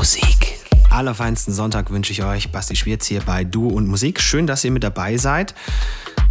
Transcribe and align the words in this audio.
Musik. 0.00 0.54
Allerfeinsten 0.88 1.52
Sonntag 1.52 1.90
wünsche 1.90 2.12
ich 2.14 2.24
euch. 2.24 2.50
Basti 2.50 2.74
Schwierz 2.74 3.04
hier 3.04 3.20
bei 3.20 3.44
Du 3.44 3.68
und 3.68 3.86
Musik. 3.86 4.18
Schön, 4.22 4.46
dass 4.46 4.64
ihr 4.64 4.70
mit 4.70 4.82
dabei 4.82 5.18
seid. 5.18 5.54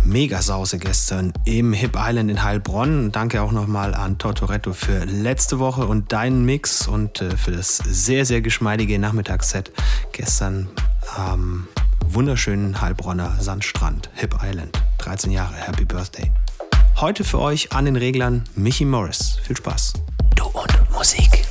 Mega 0.03 0.41
Sause 0.41 0.79
gestern 0.79 1.33
im 1.45 1.73
Hip 1.73 1.91
Island 1.95 2.31
in 2.31 2.41
Heilbronn. 2.43 3.11
Danke 3.11 3.43
auch 3.43 3.51
nochmal 3.51 3.93
an 3.93 4.17
Tortoretto 4.17 4.73
für 4.73 5.05
letzte 5.05 5.59
Woche 5.59 5.85
und 5.85 6.11
deinen 6.11 6.45
Mix 6.45 6.87
und 6.87 7.21
äh, 7.21 7.37
für 7.37 7.51
das 7.51 7.77
sehr, 7.77 8.25
sehr 8.25 8.41
geschmeidige 8.41 8.97
Nachmittagsset 8.97 9.71
gestern 10.13 10.67
am 11.15 11.67
wunderschönen 12.03 12.81
Heilbronner 12.81 13.35
Sandstrand, 13.39 14.09
Hip 14.15 14.35
Island. 14.43 14.75
13 14.97 15.29
Jahre, 15.29 15.53
Happy 15.53 15.85
Birthday. 15.85 16.31
Heute 16.95 17.23
für 17.23 17.37
euch 17.39 17.71
an 17.71 17.85
den 17.85 17.97
Reglern 17.97 18.45
Michi 18.55 18.85
Morris. 18.85 19.37
Viel 19.43 19.55
Spaß. 19.57 19.93
Du 20.35 20.45
und 20.47 20.71
Musik. 20.91 21.45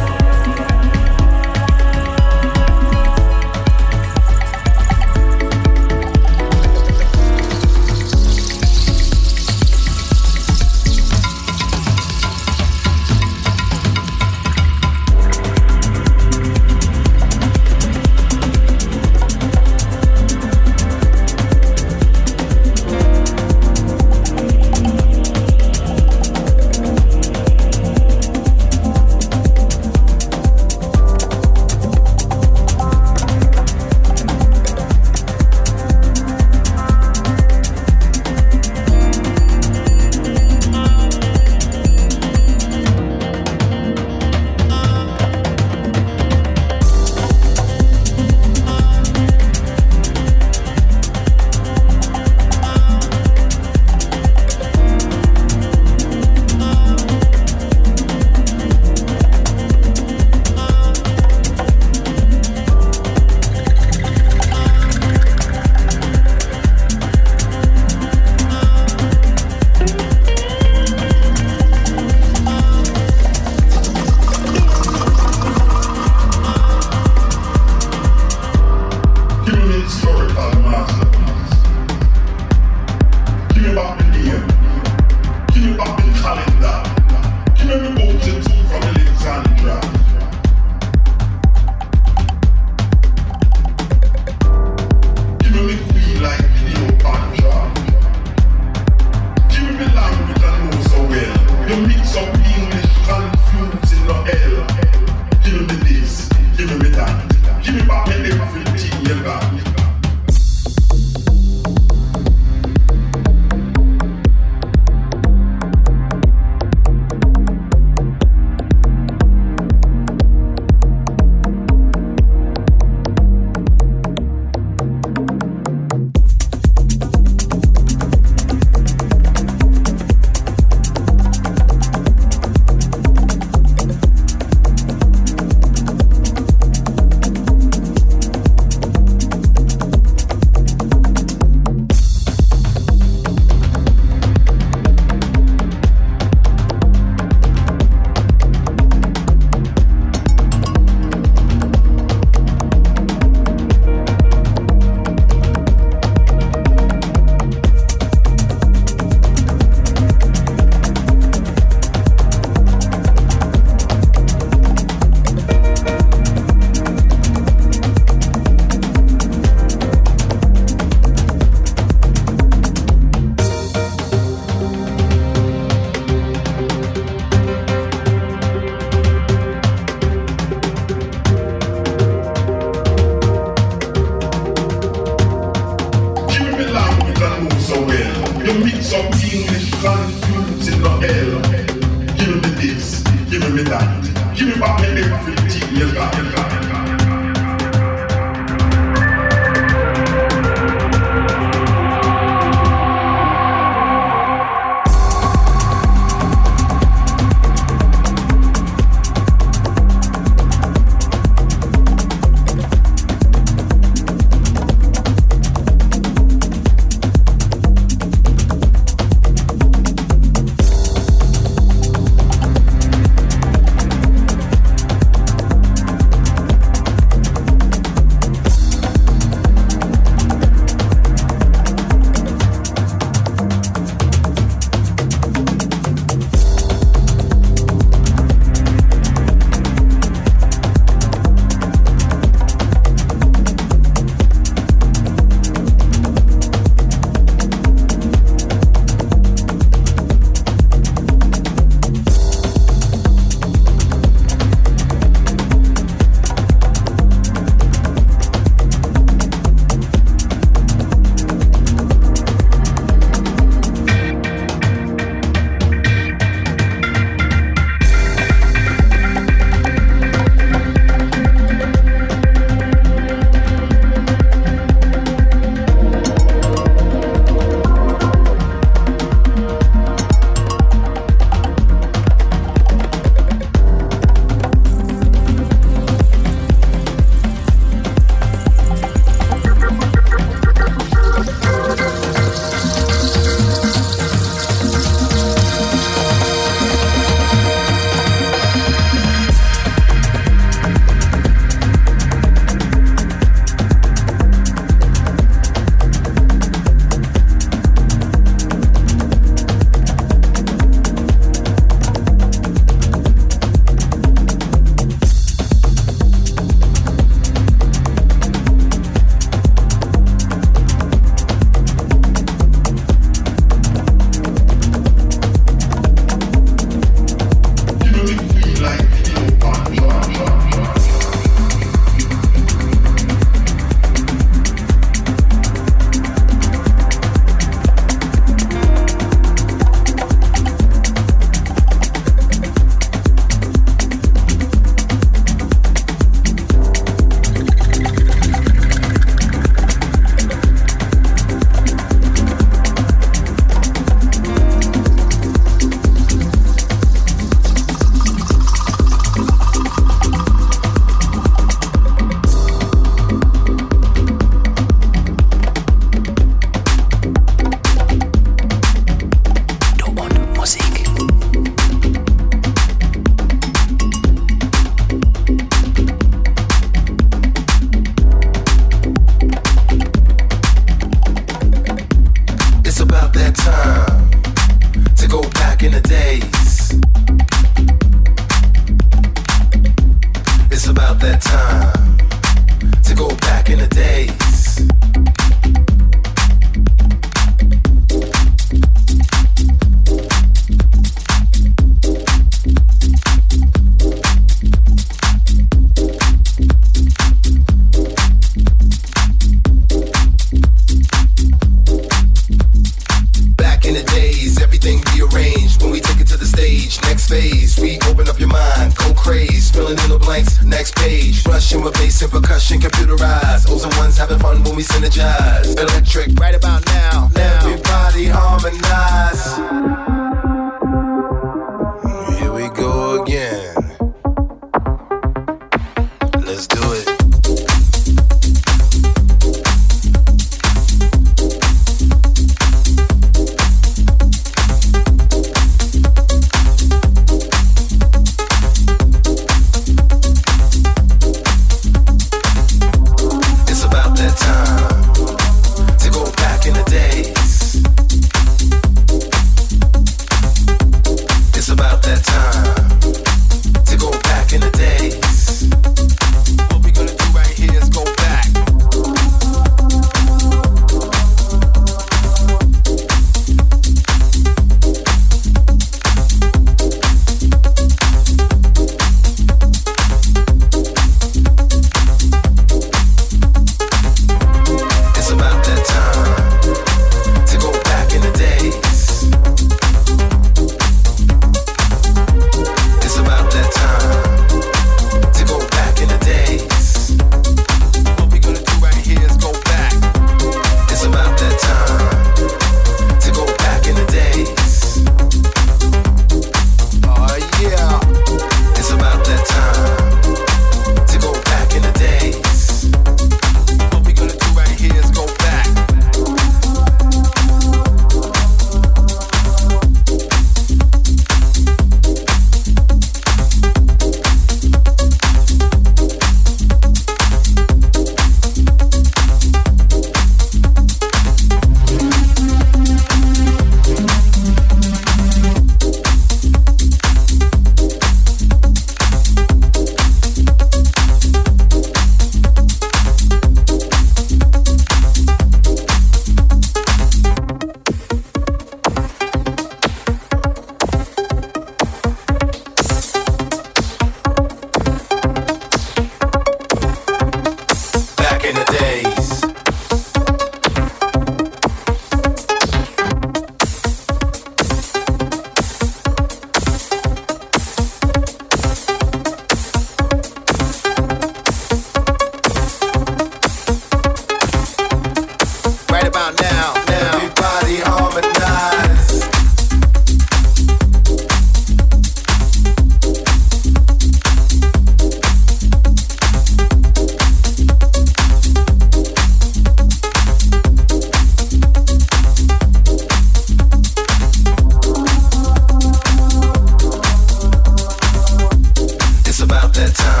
that 599.61 599.75
time. 599.75 600.00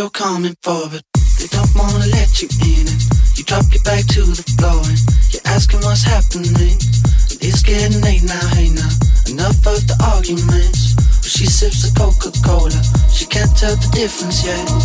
you're 0.00 0.08
coming 0.08 0.56
for, 0.62 0.88
they 0.88 1.46
don't 1.50 1.68
wanna 1.76 2.06
let 2.16 2.40
you 2.40 2.48
in 2.64 2.88
it. 2.88 3.02
You 3.36 3.44
drop 3.44 3.64
your 3.70 3.82
back 3.84 4.00
to 4.16 4.22
the 4.24 4.40
floor 4.56 4.80
and 4.80 4.96
you're 5.30 5.42
asking 5.44 5.80
what's 5.84 6.00
happening. 6.04 6.56
And 6.56 7.38
it's 7.44 7.60
getting 7.62 8.00
late 8.00 8.22
now, 8.24 8.48
hey 8.56 8.70
now. 8.72 8.88
Enough 9.28 9.60
of 9.68 9.84
the 9.88 9.98
arguments. 10.00 10.96
Well, 10.96 11.28
she 11.36 11.44
sips 11.44 11.82
the 11.84 11.92
Coca 12.00 12.32
Cola, 12.40 12.80
she 13.12 13.26
can't 13.26 13.52
tell 13.58 13.76
the 13.76 13.88
difference 13.92 14.40
yet. 14.42 14.79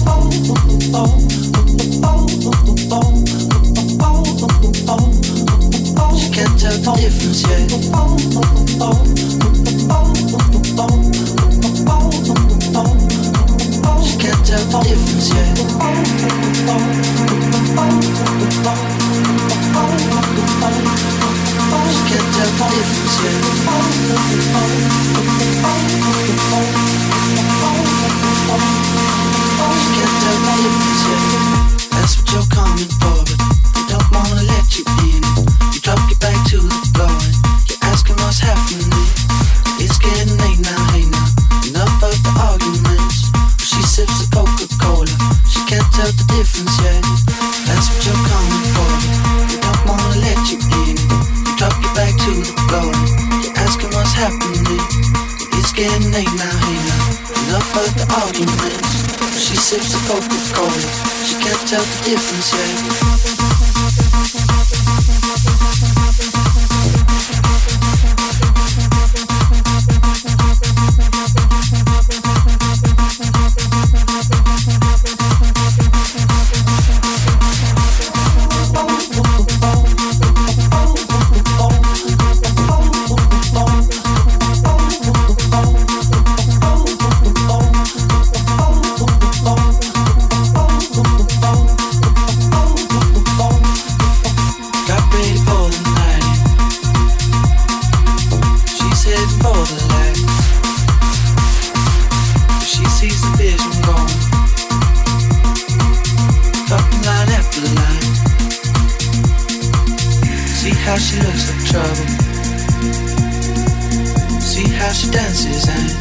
she 114.95 115.11
dances 115.11 115.67
and 115.67 115.91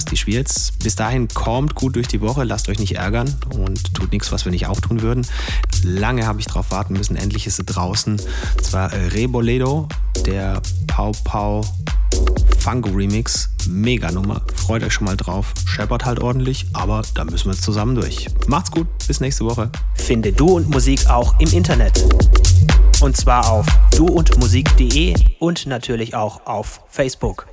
Podcast 0.00 0.12
Die 0.12 0.16
Schwierz. 0.16 0.72
Bis 0.82 0.94
dahin 0.96 1.28
kommt 1.28 1.74
gut 1.74 1.94
durch 1.96 2.08
die 2.08 2.22
Woche, 2.22 2.42
lasst 2.44 2.70
euch 2.70 2.78
nicht 2.78 2.96
ärgern 2.96 3.34
und 3.54 3.92
tut 3.92 4.12
nichts, 4.12 4.32
was 4.32 4.46
wir 4.46 4.52
nicht 4.52 4.66
auch 4.66 4.80
tun 4.80 5.02
würden. 5.02 5.26
Lange 5.84 6.26
habe 6.26 6.40
ich 6.40 6.46
drauf 6.46 6.70
warten 6.70 6.94
müssen, 6.94 7.16
endlich 7.16 7.46
ist 7.46 7.56
sie 7.56 7.64
draußen. 7.64 8.14
Und 8.18 8.64
zwar 8.64 8.92
äh, 8.94 9.08
Reboledo, 9.08 9.88
der 10.24 10.62
Pau 10.86 11.12
Pau 11.24 11.62
Funko 12.58 12.88
Remix. 12.90 13.50
Mega 13.68 14.10
Nummer. 14.10 14.40
Freut 14.54 14.82
euch 14.84 14.94
schon 14.94 15.04
mal 15.04 15.18
drauf. 15.18 15.52
Sheppert 15.66 16.06
halt 16.06 16.18
ordentlich, 16.20 16.64
aber 16.72 17.02
da 17.14 17.24
müssen 17.24 17.44
wir 17.46 17.52
jetzt 17.52 17.62
zusammen 17.64 17.94
durch. 17.94 18.26
Macht's 18.46 18.70
gut, 18.70 18.86
bis 19.06 19.20
nächste 19.20 19.44
Woche. 19.44 19.70
Finde 19.96 20.32
Du 20.32 20.46
und 20.56 20.70
Musik 20.70 21.08
auch 21.10 21.38
im 21.40 21.50
Internet. 21.50 22.04
Und 23.02 23.16
zwar 23.18 23.50
auf 23.50 23.66
duundmusik.de 23.96 25.14
und 25.40 25.66
natürlich 25.66 26.14
auch 26.14 26.46
auf 26.46 26.80
Facebook. 26.88 27.49